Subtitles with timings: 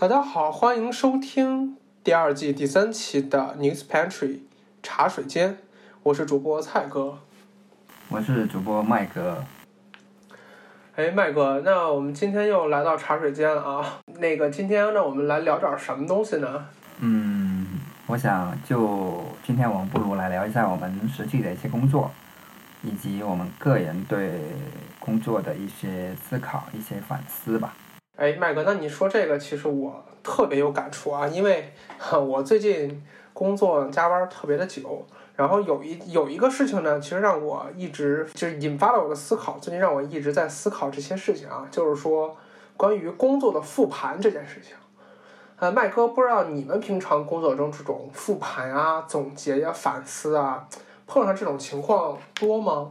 [0.00, 4.38] 大家好，欢迎收听第二季第三期的 News Pantry
[4.82, 5.58] 茶水间，
[6.02, 7.18] 我是主播蔡哥。
[8.08, 9.44] 我是主播麦哥。
[10.96, 14.00] 哎，麦哥，那我们今天又来到茶水间了啊。
[14.18, 16.66] 那个，今天呢，我们来聊点什么东西呢？
[17.00, 17.66] 嗯，
[18.06, 22.10] 我想就今天我们不如来聊一下我们实际的一些工作，
[22.82, 24.40] 以及我们个人对
[24.98, 27.74] 工作的一些思考、一些反思吧。
[28.20, 31.72] 哎，麦哥，那你说这个，其实我特别有感触啊，因为
[32.12, 33.02] 我最近
[33.32, 42.36] 工作加班特别的久，然后有一有一个事情呢，其实让我一直就是引发了我的思考，最近让我一直在思考这些事情啊，就是说
[42.76, 44.76] 关于工作的复盘这件事情。
[45.56, 50.68] 呃，麦哥，不知道你们平常工作中这种复盘啊、总结呀、反思啊，
[51.06, 52.90] 碰上这种情况多吗？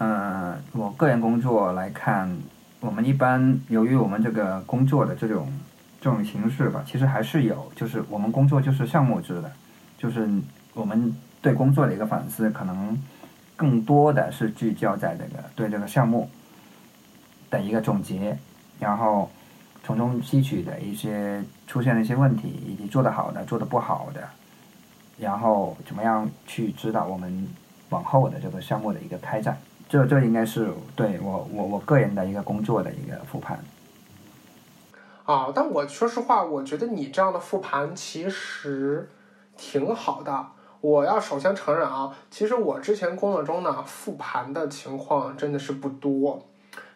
[0.00, 2.36] 嗯，我个人工作来看。
[2.80, 5.52] 我们一般由于我们这个工作的这种
[6.00, 9.50] 这种形式吧，其实还是有，就是我们工作就是项目制的，
[9.98, 10.28] 就是
[10.74, 12.96] 我们对工作的一个反思，可能
[13.56, 16.30] 更多的是聚焦在这个对这个项目
[17.50, 18.38] 的一个总结，
[18.78, 19.30] 然后
[19.82, 24.28] 从中吸取的一些出现的一些问题，以及做得好的、做得不好的，
[25.18, 27.48] 然后怎么样去指导我们
[27.88, 29.56] 往后的这个项目的一个开展。
[29.88, 33.58] 这这应该是对我我我个人的一个工作的一个复盘。
[35.24, 39.08] 啊，但我说实话，我觉得你这样的复盘其实
[39.56, 40.46] 挺好的。
[40.80, 46.46] 我要首先承认啊，其实我之前工作中呢，复盘的情况真的是不多，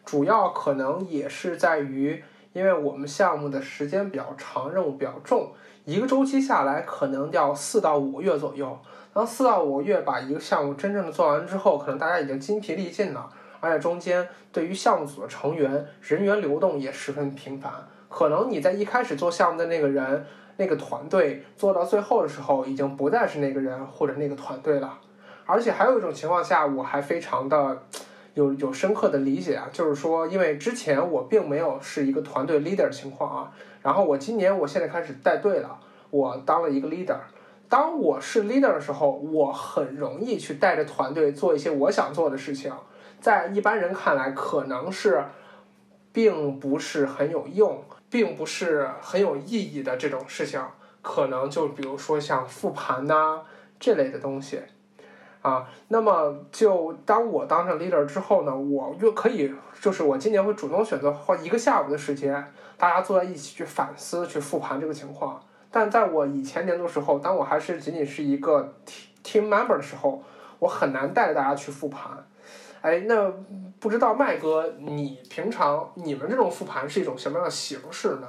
[0.05, 5.51] 主要可能也是在于，因为我们项目的时间比较长，任务比较重，
[5.85, 8.79] 一个周期下来可能要四到五个月左右。
[9.13, 13.29] 当四到五个月把一个项目真正的做完之后，可能大家已经筋疲力尽了，
[13.59, 17.73] 而且中间对于项目组的成员人员流动也十分频繁。
[18.09, 20.25] 可能你在一开始做项目的那个人、
[20.59, 24.99] 那个团队做到最后的时候，已经不再是那个人或者那个团队了。
[25.45, 27.83] 而且还有一种情况下，我还非常的
[28.35, 35.77] 有有深刻的理解啊，就是说，因为之前我并没有是一个团队 leader 情况啊，然后我今年我现在开始带队了，
[36.11, 37.17] 我当了一个 leader。
[37.71, 42.75] 当我是 leader 的时候，我很容易去带着团队做一些我想做的事情，
[43.21, 45.23] 在一般人看来可能是，
[46.13, 50.61] 并不是很有用，并不是很有意义的这种事情，
[51.01, 53.43] 可能就比如说像复盘呐
[53.79, 54.61] 这类的东西，
[55.43, 65.41] 啊，那么就当我当上 leader 之后呢，我就可以，就是我今年会主动选择花一个下午的时间，大家坐在一起去反思、去复盘这个情况。
[65.73, 68.75] 但在我以前年度时候，当我还是仅仅是一个
[69.23, 70.23] team member 的时候，
[70.59, 72.11] 我很难带着大家去复盘。
[72.81, 73.33] 哎，那
[73.79, 78.27] 不知道麦哥，你平常你们这种复盘是一种什么样的形式呢？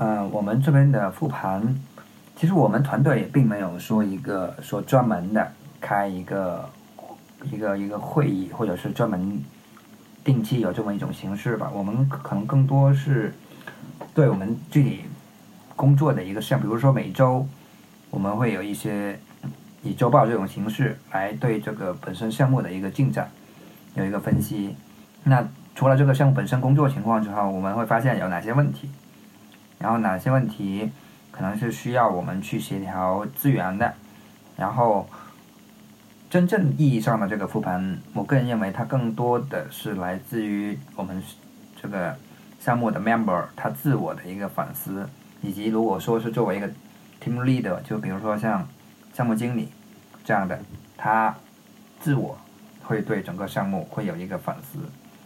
[0.00, 1.78] 呃，我们这边的复盘，
[2.36, 6.70] 其实我们团队也并没有说一个说专门的开一个
[7.42, 9.44] 一个一个会议，或者是专门
[10.24, 11.70] 定期有这么一种形式吧。
[11.74, 13.34] 我们可能更多是
[14.14, 15.04] 对我们具体。
[15.76, 17.46] 工作的一个项，比如说每周
[18.10, 19.20] 我们会有一些
[19.82, 23.30] 以周报这种形式来对这个本身项目的一个进展
[23.94, 24.74] 有一个分析。
[25.24, 28.90] 那除了这个项目本身工作情况之后，我们会发现有哪些问题，
[29.78, 30.90] 然后哪些问题
[31.30, 33.92] 可能是需要我们去协调资源的。
[34.56, 35.06] 然后
[36.30, 41.22] 真正意义上的这个复盘，我个人认为它更多的是来自于我们
[41.80, 42.16] 这个
[42.58, 45.06] 项目的 member 他自我的一个反思。
[45.46, 46.66] 以及如果说是作为一个
[47.22, 48.66] team leader，就比如说像
[49.14, 49.68] 项目经理
[50.24, 50.58] 这样的，
[50.96, 51.32] 他
[52.00, 52.36] 自我
[52.82, 54.80] 会对整个项目会有一个反思。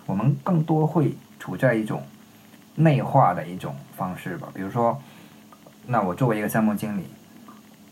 [0.05, 2.03] 我们更多会处在一种
[2.75, 4.51] 内化的一种方式吧。
[4.53, 5.01] 比如说，
[5.87, 7.05] 那我作为一个项目经理，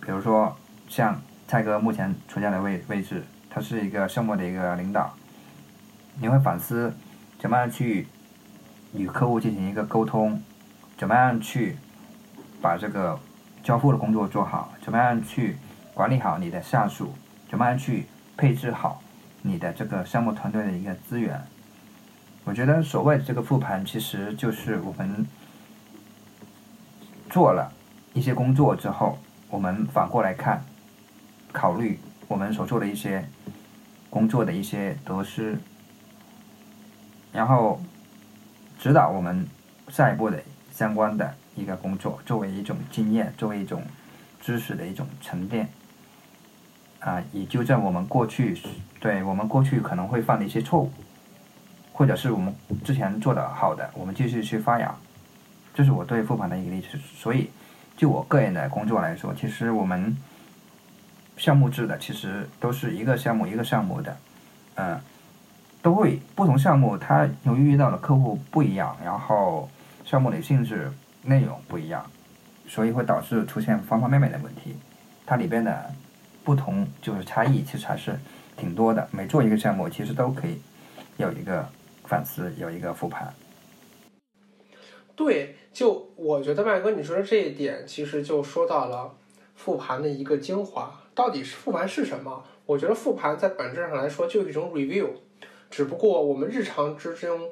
[0.03, 0.55] 比如说
[0.87, 5.15] 像蔡哥目前处在的位位置，他是一个项目的一个领导，
[6.21, 6.95] 你会反思
[7.41, 8.07] 怎么样去
[8.93, 10.43] 与客户进行一个沟通，
[10.99, 11.79] 怎么样去。
[12.61, 13.19] 把这个
[13.63, 15.57] 交付的工作做好，怎么样去
[15.95, 17.13] 管理好你的下属？
[17.51, 18.07] 怎么样去
[18.37, 19.03] 配置好
[19.43, 21.43] 你的这个项目团队的一个资源？
[22.45, 25.27] 我觉得所谓的这个复盘，其实就是我们
[27.31, 27.73] 做了
[28.15, 29.19] 一些工作之后，
[29.51, 30.65] 我们反过来看，
[31.53, 33.29] 考虑我们所做的一些
[34.11, 35.59] 工作的一些得失，
[37.33, 37.81] 然后
[38.79, 39.47] 指导我们
[39.89, 41.35] 下一步的相关的。
[41.59, 43.83] 一个工作作为一种经验，作为一种
[44.41, 45.69] 知识的一种沉淀，
[47.01, 48.57] 啊，以纠正我们过去
[49.01, 50.91] 对我们过去可能会犯的一些错误，
[51.93, 54.95] 或者是我们之前做的好的，我们继续去发扬，
[55.75, 56.99] 这是我对复盘的一个例子。
[57.17, 57.51] 所以，
[57.97, 60.17] 就我个人的工作来说，其实我们
[61.37, 64.17] 项目制的其实都是一个项目一个项目的，
[64.77, 65.01] 嗯，
[65.83, 69.69] 都会不同项目它由于遇到的客户不一样，然后
[70.05, 72.11] 项目的性质内容不一样，
[72.67, 74.77] 所以会导致出现方方面面的问题。
[75.27, 75.93] 它里边的
[76.45, 78.19] 不同就是差异，其实还是
[78.57, 79.07] 挺多的。
[79.11, 80.61] 每做一个项目，其实都可以
[81.17, 81.69] 有一个
[82.05, 83.33] 反思，有一个复盘。
[85.15, 89.15] 对，就我觉得麦哥你说的这一点，其实就说到了
[89.55, 91.01] 复盘的一个精华。
[91.15, 92.45] 到底是复盘是什么？
[92.65, 95.09] 我觉得复盘在本质上来说就是一种 review，
[95.69, 97.51] 只不过我们日常之中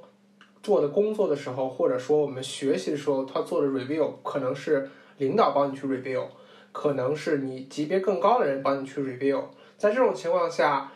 [0.67, 6.25] 做的工作的时候，或者说我们学习的时候，他做的 review 可能是领导帮你去 review，
[6.73, 9.45] 可能是你级别更高的人帮你去 review。
[9.79, 10.91] 在这种情况下，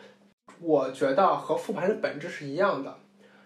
[0.59, 2.93] 我觉得和复盘的本质是一样的。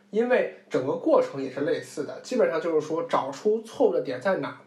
[0.09, 4.59] 因为整个过程也是类似的，基本上就是说找出错误的点在哪，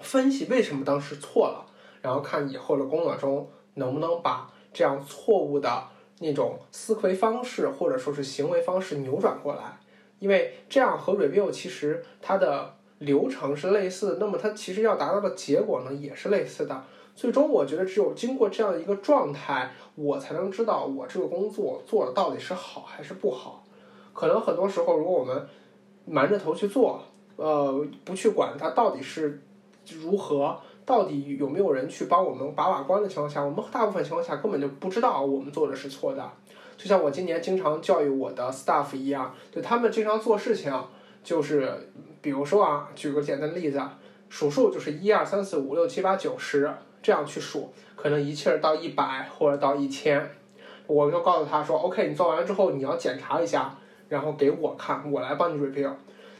[0.00, 1.64] 分析为什么当时错了，
[2.02, 5.84] 然后看以后的工作中能不能把这样错误的
[6.18, 9.78] 那种思维方式或者说是行为方式扭转过来。
[10.18, 16.84] 因为这样和 review 其实它的流程是类似，那么它其实要达到的结果呢也是类似的。
[17.14, 23.64] 最终我觉得只有经过这样一个状态，我才能知道我这个工作做的到底是好还是不好。
[24.12, 25.46] 可能很多时候，如果我们
[26.04, 27.02] 瞒着头去做，
[27.36, 29.42] 呃，不去管它到底是
[29.90, 36.28] 如何，到底有没有人去帮我们把把关的情况下，我们大部分情况下根本就不知道我们做的是错的。
[36.78, 40.72] 就像我今年经常教育我的 staff 一样，就他们经常做事情，
[41.22, 41.90] 就是
[42.22, 43.82] 比如说啊，举个简单的例子，
[44.30, 46.72] 数数就是一二三四五六七八九十
[47.02, 50.30] 这样去数，可能一气儿到一百或者到一千，
[50.86, 53.76] 我就告诉他说，OK，你做完了之后你要检查一下。
[54.08, 55.92] 然后给我看，我来帮你 review。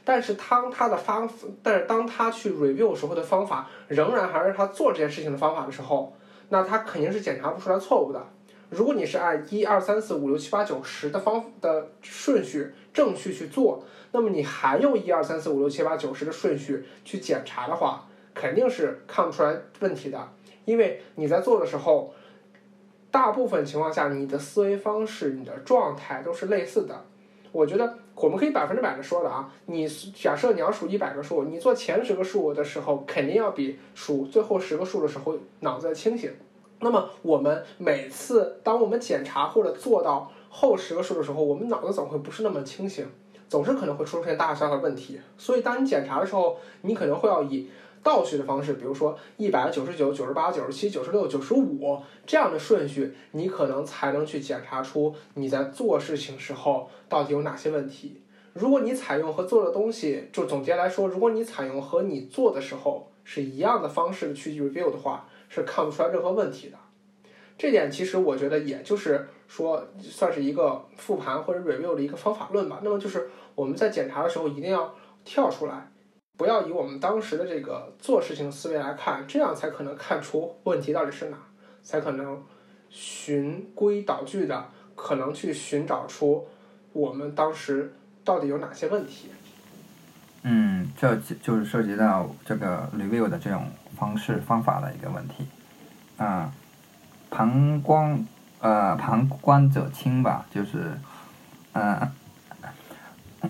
[0.02, 1.28] 但是当他的方，
[1.62, 6.16] 但是当他去 review 时候的方法仍然还是他做这件事情的方法的时候，
[6.48, 8.26] 那他肯定是检查不出来错误的。
[8.70, 13.82] 如果你是按一二三四五六七八九十的方的顺序正序去做，
[14.12, 20.28] 那么你还用一二三四五六七八九十的顺序去检查的话，肯定是看不出来问题的。
[20.66, 22.12] 因为你在做的时候，
[23.10, 27.04] 大部分情况下你的思维方式、你的状态都是类似的。
[27.50, 36.30] 我觉得我们可以百分之百的说的啊，你假设你要数一百个数，你做前十个数的时候，肯定要比数最后十个数的时候脑子要清醒。
[36.80, 43.06] 那么我们每次当我们检查或者做到后十个数的时候，我们脑子总会不是那么清醒，
[43.48, 45.20] 总是可能会出现大小的问题。
[45.36, 47.68] 所以当你检查的时候，你可能会要以。
[48.00, 58.22] 倒序的方式，比如说一百九十九、九十八、九十七、九十六、九十五这样的顺序，你可能才能去检查出你在做事情时候到底有哪些问题。
[58.54, 66.76] 如果你采用和做的东西，就总结来说，如果你采用和你做的时候是一样的方式去 review 的话，是看不出来任何问题的。
[67.56, 72.80] 这点其实我觉得也就是说，算是一个复盘或者 review 的一个方法论吧。
[72.82, 75.90] 那么就是我们在检查的时候一定要跳出来。
[76.36, 81.36] 不要以我们当时的这个做事情思维来看，这样才可能看出问题到底是哪，
[81.82, 82.40] 才可能
[82.88, 86.46] 循规蹈矩的，可能去寻找出
[86.92, 89.30] 我们当时到底有哪些问题。
[90.44, 93.66] 嗯，这就是涉及到这个 review 的这种
[93.98, 95.48] 方式方法的一个问题。
[96.16, 96.50] 啊，
[97.30, 98.24] 旁观
[98.60, 100.98] 呃旁观者清吧，就是
[101.72, 102.10] 嗯。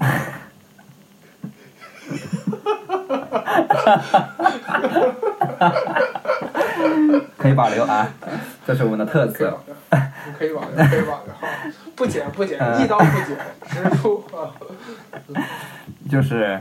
[7.36, 8.08] 可以保留啊，
[8.66, 9.58] 这是我们的特色。
[10.38, 11.34] 可以保留，可以保留。
[11.96, 13.38] 不剪不剪，一刀不剪，
[13.68, 14.52] 直出啊。
[16.10, 16.60] 就是，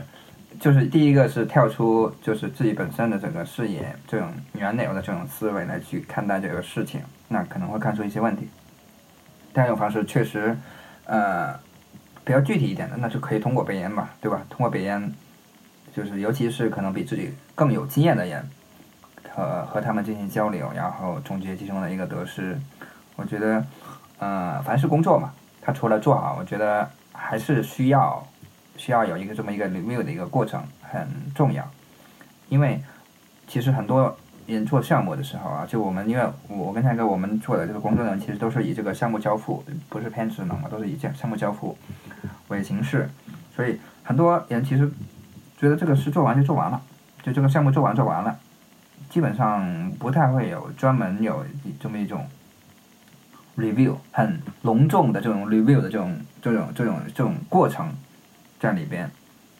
[0.60, 8.48] 就是第一个是跳出，就是自己本身的整个视野，这种原有的这种思维来去看待这个事情，那可能会看出一些问题。
[9.54, 10.56] 第二种方式确实，
[11.04, 11.54] 呃，
[12.24, 14.44] 比较具体一点的，那就可以通过背言嘛，对吧？
[14.48, 15.12] 通过背言。
[15.90, 18.48] 就是，尤其是可能比自己更有经验的人，
[19.34, 22.56] 和和他们进行交流，然后总结其中的一个得失。
[23.16, 23.64] 我觉得，
[24.18, 28.24] 呃，凡是工作嘛，他除了做好，我觉得还是需要
[28.78, 31.62] 需要有一个这么一个 review 的一个过程，很重要。
[32.48, 32.80] 因为
[33.46, 34.16] 其实很多
[34.46, 41.76] 人做项目的时候啊，就我们因为我跟蔡哥我们做的这个工作呢，其实都是以这个项目交付，不是偏职能嘛，都是以这项目交付
[42.48, 43.10] 为形式，
[43.54, 44.90] 所以很多人其实。
[45.60, 46.80] 觉得这个事做完就做完了，
[47.20, 48.38] 就这个项目做完做完了，
[49.10, 51.44] 基本上不太会有专门有
[51.80, 52.24] 这么一种
[53.56, 57.92] review 很隆重的这种 review 的这种这种这种这种过程
[58.58, 59.10] 在里边。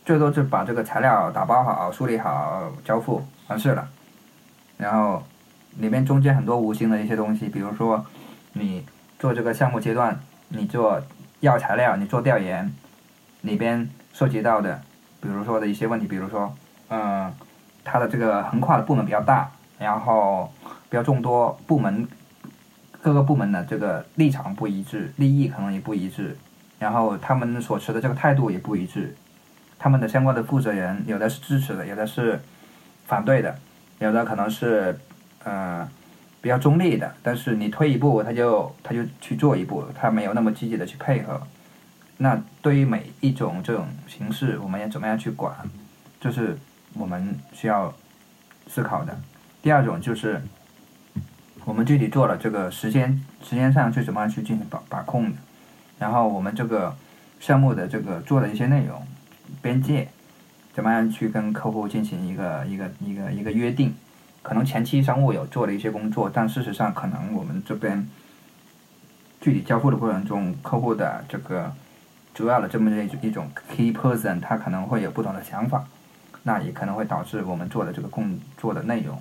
[0.04, 3.86] 最多是把这个材料打包好、梳理好、交付完事了。
[4.78, 5.22] 然后
[5.76, 8.06] 里面中间很多无形的一些东西，比如说
[8.54, 8.86] 你
[9.18, 11.02] 做这个项目阶段，你做
[11.40, 12.72] 要材料，你做调研，
[13.42, 14.80] 里边涉及到的，
[15.20, 16.54] 比如说的一些问题，比如说，
[16.88, 17.30] 嗯，
[17.84, 20.50] 它的这个横跨的部门比较大，然后
[20.88, 22.08] 比较众多，部门
[23.02, 26.36] 各个部门的这个立场不一致，利益可能也不一致，
[26.78, 29.14] 然后他们所持的这个态度也不一致，
[29.78, 32.40] 他们的相关的负责人有的是支持的，有的是
[33.06, 33.58] 反对的。
[34.00, 34.97] 有的可能是，
[35.42, 35.88] 呃，
[36.40, 41.42] 比较中立的，但是你推一步，他就他就去做一步，他没有那么积极的去配合。
[42.18, 45.52] 那对于每一种这种形式，我们要怎么样去管，
[46.20, 46.56] 这是
[46.94, 47.92] 我们需要
[48.68, 49.18] 思考的。
[49.61, 50.40] 第二种就是，
[51.64, 55.37] 我们具体做了这个时间时间上去怎么样去进行把把控的，
[55.98, 56.94] 然后我们这个
[57.40, 59.06] 项目的这个做的一些内容
[59.60, 60.08] 边界。
[60.74, 63.92] 怎么样去跟客户进行一个一个一个一个约定？
[64.42, 68.08] 可能前期商务有做了一些工作，但事实上可能我们这边
[69.40, 71.72] 具体交付的过程中，客户的这个
[72.32, 75.84] 主要的这么一一种 key person，他可能会有不同的想法，
[76.44, 79.20] 那也可能会导致我们做的这个工作的内容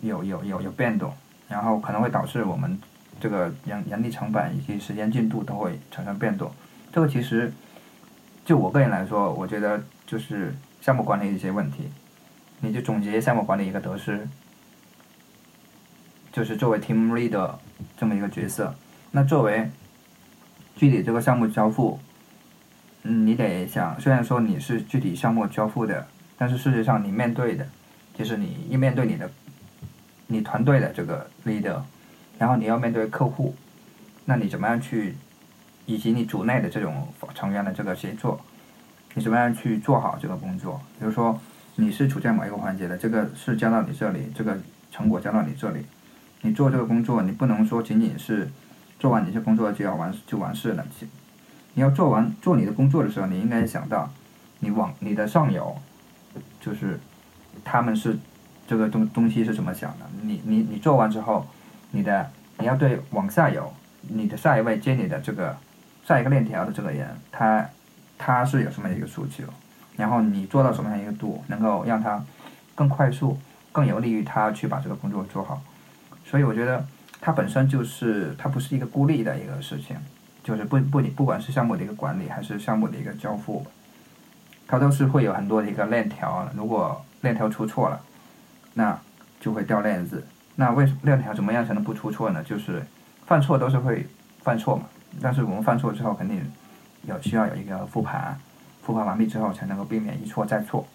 [0.00, 1.12] 有有有有变动，
[1.48, 2.80] 然后可能会导致我们
[3.20, 6.50] 这个人人力成本以及时间进度都会产生变动。
[6.92, 7.52] 这个其实
[8.44, 9.80] 就我个人来说，我觉得。
[10.10, 11.88] 就是项目管理一些问题，
[12.58, 14.26] 你就总结项目管理一个得失，
[16.32, 17.54] 就是作为 team leader
[17.96, 18.74] 这么一个角色。
[19.12, 19.70] 那作为
[20.74, 22.00] 具体这个项目交付，
[23.04, 26.04] 嗯，你得想，虽然说你是具体项目交付的，
[26.36, 27.64] 但是事实上你面对的，
[28.18, 29.30] 就是你一面对你的
[30.26, 31.80] 你团队的这个 leader，
[32.40, 33.54] 然后你要面对客户，
[34.24, 35.14] 那你怎么样去，
[35.84, 38.40] 以及你组内的这种成员的这个协作。
[39.12, 40.80] 你怎么样去做好这个工作？
[40.98, 41.38] 比如说，
[41.74, 44.56] 你是处在某一个环节的，这个事交到你这里，这个
[44.90, 45.84] 成果交到你这里，
[46.40, 48.50] 你做这个工作，你不能说仅仅是
[48.98, 50.86] 做完你这工作就要完就完事了。
[51.74, 54.10] 你要做完做你的工作的时候，你应该想到，
[54.60, 55.76] 你往你的上游，
[56.58, 56.98] 就是
[57.62, 58.18] 他们是
[58.66, 60.06] 这个东东西是怎么想的？
[60.22, 61.46] 你你你做完之后，
[61.90, 65.56] 你的你要对往下游，你的下一位接你的这个
[66.06, 67.68] 下一个链条的这个人，他。
[68.22, 69.44] 他是有什么一个诉求，
[69.96, 72.22] 然后你做到什么样一个度，能够让他
[72.74, 73.40] 更快速、
[73.72, 75.62] 更有利于他去把这个工作做好。
[76.22, 76.86] 所以我觉得
[77.18, 79.96] 它本身就是它不是一个孤立的一个事情，
[80.44, 83.66] 就是不不不管是项目的一个管理还是项目的一个交付，
[84.68, 86.46] 它都是会有很多的一个链条。
[86.54, 87.98] 如果链条出错了，
[88.74, 89.00] 那
[89.40, 90.22] 就会掉链子。
[90.60, 92.44] 那为什么链条怎么样才能不出错呢？
[92.44, 92.82] 就是
[93.24, 94.06] 犯错都是会
[94.42, 94.84] 犯错嘛，
[95.22, 96.38] 但是我们犯错之后肯定。
[97.08, 98.38] 有需要有一个复盘，
[98.82, 100.86] 复盘完毕之后才能够避免一错再错。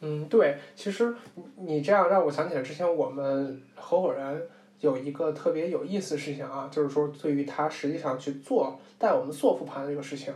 [0.00, 1.14] 嗯，对，其实
[1.56, 4.44] 你这样让我想起来之前我们合伙人
[4.80, 10.32] 有一个特别有意思的事情啊，就是说对于他实际上去做带我们做复盘的这个事情，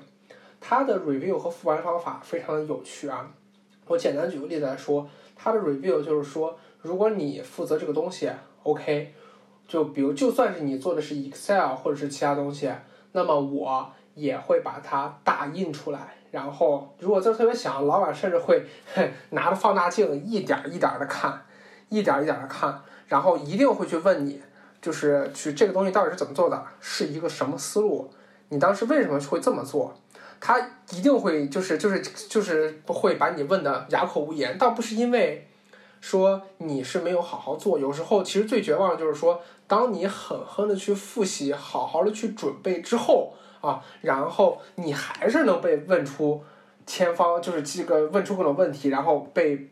[0.61, 3.31] 他的 review 和复盘方法非常的有趣啊。
[3.87, 8.31] 我简单举个例子来说，他的 review 就是说，如果你负责这个东西
[8.67, 9.15] ，OK，
[9.69, 12.71] 就比如就算是你做的是 Excel 或者是其他东西，
[13.13, 13.93] 那么我。
[14.17, 18.65] 也会把它打印出来，然后如果字特别小，老板甚至会
[19.29, 21.45] 拿着放大镜一点一点的看，
[21.91, 24.41] 一点一点的看，然后一定会去问你，
[24.81, 28.11] 就是去这个东西到底是怎么做的，是一个什么思路？
[28.49, 29.95] 你当时为什么会这么做？
[30.41, 30.59] 他
[30.93, 35.47] 一定会就是就是就是会把你问的哑口无言，倒不是因为
[36.01, 43.33] 说你是没有好好做，有时候其实最绝望的就是说，当你狠狠的去复习，好好的去准备之后。
[43.63, 46.45] 啊，然后你还是能被问出
[46.85, 49.69] 千方，就是这个问出各种问题，然后被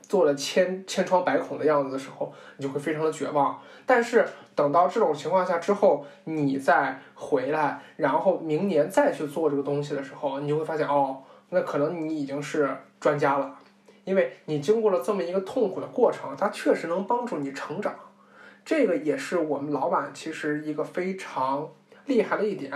[0.00, 3.60] 做了千千疮百孔的样子的时候，你就会非常的绝望。
[3.84, 11.18] 但是等到这种情况下之后，你再回来，然后明年再去做这个东西的时候，你就会发现哦，
[11.50, 13.54] 那可能你已经是专家了，
[14.10, 17.94] 因为你经过了这么一个痛苦的过程，它确实能帮助你成长。
[18.64, 21.70] 这个也是我们老板其实一个非常
[22.06, 22.72] 厉害的一点。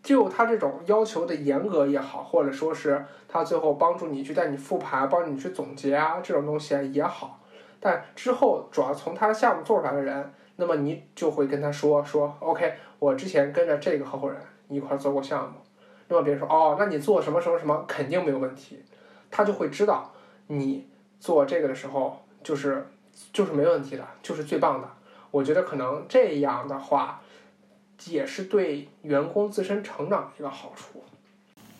[0.00, 7.40] 就他这种要求的严格也好，或者说是他最后帮助你去带你复盘、帮你去总结啊，这种东西也好，
[7.80, 15.56] 但之后主要从他的项目做出来的人，那么你就会跟他说说，OK，我之前跟着这个合伙人一块做过项目，
[16.06, 18.80] 那么别人说哦，那你做什么什么什么肯定没有问题，
[19.32, 20.14] 他就会知道
[20.48, 20.86] 你
[21.18, 22.86] 做这个的时候就是
[23.32, 24.88] 就是没问题的，就是最棒的。
[25.30, 27.20] 我觉得可能这样的话。
[28.06, 31.02] 也是对员工自身成长的一个好处。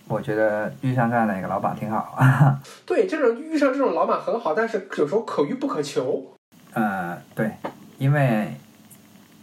[0.08, 2.18] 我觉得遇上这样的一个老板挺好。
[2.84, 6.34] 对，这种遇上这种老板很好，但是有时候可遇不可求。
[6.72, 7.52] 呃，对，
[7.98, 8.52] 因为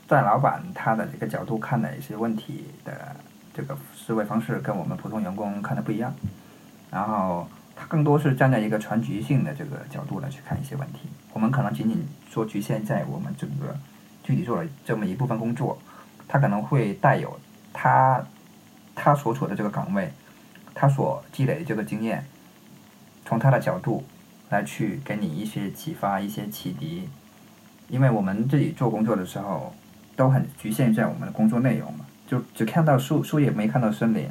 [0.06, 3.16] 在老板他的这个角度看的一些问题的
[3.54, 6.14] 这个思维方式跟我们普通员工看的不一样，
[6.92, 11.10] 然后他更多是站在一个全局性的这个角度来去看一些问题。
[11.34, 13.76] 我们可能仅仅说局限在我们整个
[14.24, 15.78] 具体做了这么一部分工作，
[16.28, 17.40] 他可能会带有
[17.74, 18.26] 他
[18.96, 20.12] 他所处的这个岗位，
[20.74, 22.26] 他所积累的这个经验，
[23.26, 24.06] 从他的角度
[24.50, 27.10] 来去给你一些启发、一些启迪。
[27.88, 29.76] 因为我们自己做工作的时候，
[30.16, 34.28] 都很局限在我们的工作内容嘛，就只看到树树叶，没看到森林。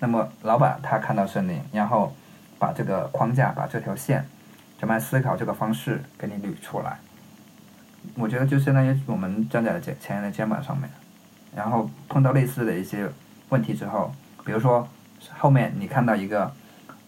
[0.00, 2.16] 那么老板他看到森林，然后
[2.60, 4.24] 把这个框架、把这条线，
[4.78, 6.98] 怎么样思考这个方式给你捋出来。
[8.14, 10.88] 我觉得就相当于我们站在前前人的肩膀上面，
[11.56, 13.08] 然后碰到类似的一些
[13.48, 14.14] 问题之后，
[14.44, 14.86] 比如说
[15.38, 16.52] 后面你看到一个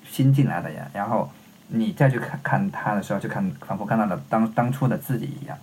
[0.04, 1.30] 新进来的人，然后
[1.68, 5.56] 你再去看看他的时候，就看仿佛看到了当当初的自己一样。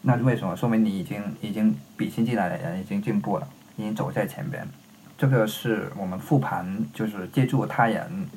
[0.00, 0.56] 那为什么？
[0.56, 4.66] 说明你已经已经比新进来的人已经进步了，已经走在前边。
[5.16, 8.28] 这个是我们复盘，就是借助他人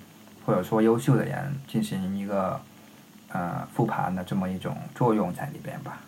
[0.45, 2.60] 或者说优秀的人进行一个
[3.29, 6.00] 呃复盘的这么一种作用在里边吧。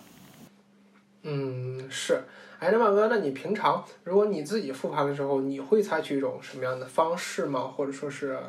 [1.24, 2.22] 嗯，是。
[2.60, 7.62] 哎，那万哥，那你平常如果你自己复盘的时候，你会采取一种什么样的方式吗？
[7.62, 8.40] 或者说是？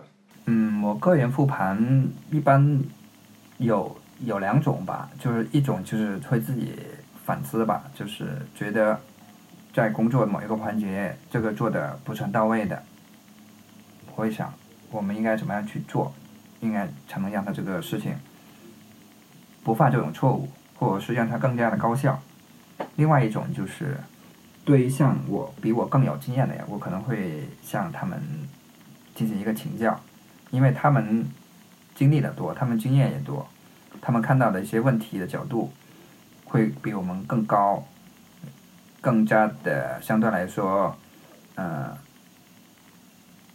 [0.47, 2.81] 嗯，我个人复盘一般
[3.59, 6.75] 有有两种吧，就是一种就是会自己
[7.25, 9.01] 反思吧，就是觉得
[9.73, 12.81] 在工作某一个环节这个做的不是很到位的，
[14.07, 14.53] 我会想
[14.95, 16.15] 我们应该怎么样去做，
[16.61, 18.15] 应该才能让他这个事情
[19.65, 20.49] 不犯这种错误，
[20.79, 22.23] 或者是让他更加的高效。
[22.95, 23.99] 另外一种就是，
[24.65, 28.23] 对于像我比我更有经验的人，我可能会向他们
[29.17, 30.01] 进行一个请教，
[30.53, 31.29] 因为他们
[31.97, 33.49] 经历的多，他们经验也多，
[34.01, 35.73] 他们看到的一些问题的角度
[36.45, 37.85] 会比我们更高，
[39.01, 40.97] 更加的相对来说，
[41.57, 41.99] 呃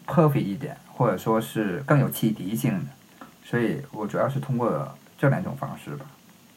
[0.06, 4.85] ，perfect 一点，或者说是更有启迪性的，所以我主要是通过
[5.17, 6.05] 这两种方式吧，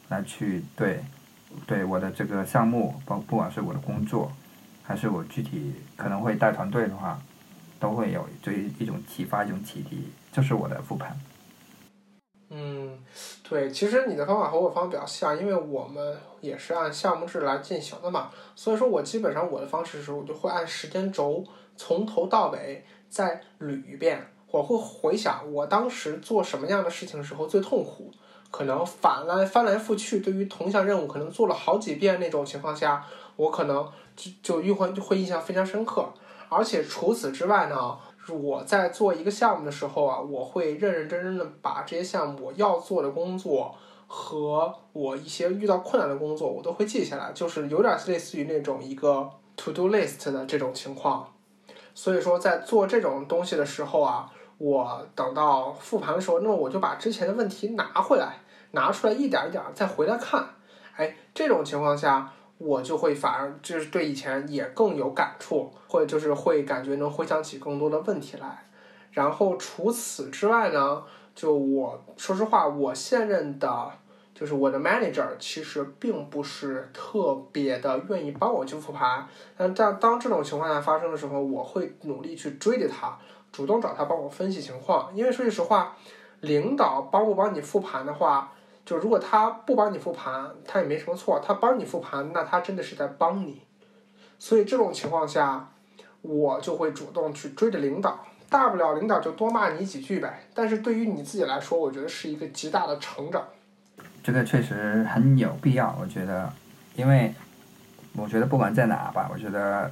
[0.09, 1.01] 来去对。
[1.67, 4.31] 对我的这个项目，包不管是我的工作，
[4.83, 7.21] 还是我具体可能会带团队的话，
[7.79, 11.15] 都会有对一种启发、一种启迪，这是我的复盘。
[12.49, 12.97] 嗯，
[13.47, 21.45] 对，其实你的方法和我方法比较像，因为我们也是按项目制来进行的嘛，所以说我基本上我的方式是，我就会按时间轴
[21.77, 28.11] 从头到尾再捋一遍，我会回想我当时做什么样的事情的时候最痛苦。
[28.51, 33.03] 可能反来翻来覆去，对于同项任务可能做了好几遍那种情况下，
[33.35, 33.83] 我可能
[34.15, 36.07] 就就又会会印象非常深刻。
[36.49, 37.97] 而且除此之外呢，
[38.29, 43.73] 我在做一个项目的时候啊，我会认认真真的把这些项目我要做的工作
[44.05, 51.27] 和我一些遇到困难的工作，我都会记下来，就是有点类似于那种一个 to do list 的这种情况。
[51.95, 58.37] 所以说，在做这种东西的时候啊，我等到复盘的时候，那么我就把之前的问题拿回来。
[58.75, 60.43] 拿出来一点一点再回来看，
[60.95, 68.65] 哎，这种情况下我就会反而就是对以前也更有感触，或就是会感觉能回想起更多的问题来。
[69.11, 71.03] 然后除此之外呢，
[71.35, 73.91] 就我说实话，我现任的，
[74.33, 79.27] 就是我的 manager 其实并不是特别的愿意帮我去复盘。
[79.55, 83.15] 但当当这种情况下发生的时候，我会努力去追着他，
[83.53, 85.09] 主动找他帮我分析情况。
[85.15, 85.95] 因为说句实话，
[86.41, 88.51] 领导帮不帮你复盘的话。
[88.85, 93.61] 就如果他不帮你复盘，他也没什么错；他帮你复盘，那他真的是在帮你。
[94.37, 95.71] 所以这种情况下，
[96.21, 100.47] 我就会主动去追着领导，大不了领导就多骂你几句呗。
[100.53, 103.41] 但是对于你自己来说，我觉得是一个极大的成长。
[104.21, 106.51] 这个确实很有必要，我觉得，
[106.97, 107.33] 因为
[108.17, 109.89] 我觉得不管在哪吧，我觉得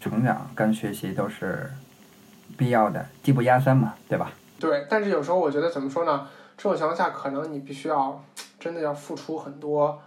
[0.00, 1.70] 成长跟学习都是
[2.60, 4.30] 必要的，技不压身嘛，对吧？
[4.60, 6.28] 对，但是有时候我觉得怎么说呢？
[6.58, 8.22] 这种情况下，可能你必须要
[8.60, 9.98] 真的要付出很多，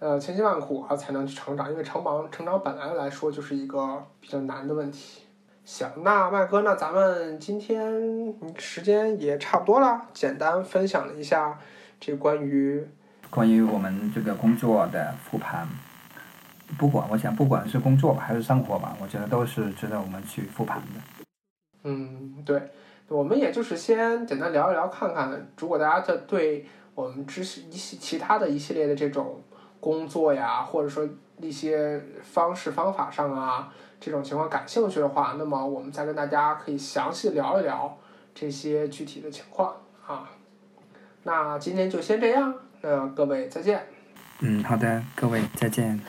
[0.00, 1.70] 呃，千辛万苦啊，才能去成长。
[1.70, 5.22] 因为成长成长本来来说就是一个比较难的问题。
[5.64, 11.56] 行，那麦哥，那咱们今天时间也差不多了，简单分享了一下
[12.00, 12.84] 这关于
[13.30, 15.68] 关于我们这个工作的复盘。
[16.76, 21.00] 不管我想，不管是工作吧，还是生活吧，我觉得都是值得我们去复盘的。
[21.84, 22.60] 嗯，对。
[23.08, 26.64] 我们也就是先简单聊一聊，看看如果大家在对
[26.94, 29.42] 我们知识一系其他的一系列的这种
[29.80, 31.06] 工作呀，或者说
[31.38, 37.98] 一些方式方法上啊这种情况感兴趣的话，那么我们再跟大家可以详细聊一聊
[38.34, 40.30] 这些具体的情况啊。
[41.24, 43.86] 那今天就先这样，那各位再见。
[44.40, 46.00] 嗯，好的，各位再见。